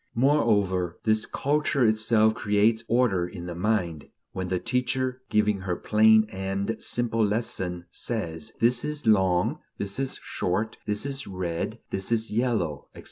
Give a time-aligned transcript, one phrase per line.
[0.15, 6.25] Moreover, this culture itself creates order in the mind: when the teacher, giving her plain
[6.31, 12.31] and simple lesson, says: This is long, this is short, this is red, this is
[12.31, 12.99] yellow, etc.